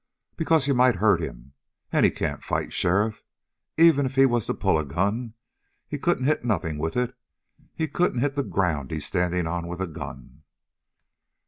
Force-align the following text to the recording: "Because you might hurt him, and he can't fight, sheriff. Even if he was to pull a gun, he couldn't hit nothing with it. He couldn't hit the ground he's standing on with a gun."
"Because 0.35 0.65
you 0.67 0.73
might 0.73 0.95
hurt 0.95 1.21
him, 1.21 1.53
and 1.91 2.03
he 2.03 2.09
can't 2.09 2.43
fight, 2.43 2.73
sheriff. 2.73 3.21
Even 3.77 4.07
if 4.07 4.15
he 4.15 4.25
was 4.25 4.47
to 4.47 4.53
pull 4.55 4.79
a 4.79 4.83
gun, 4.83 5.35
he 5.87 5.99
couldn't 5.99 6.25
hit 6.25 6.43
nothing 6.43 6.79
with 6.79 6.97
it. 6.97 7.15
He 7.75 7.87
couldn't 7.87 8.21
hit 8.21 8.35
the 8.35 8.41
ground 8.41 8.89
he's 8.89 9.05
standing 9.05 9.45
on 9.45 9.67
with 9.67 9.79
a 9.79 9.85
gun." 9.85 10.41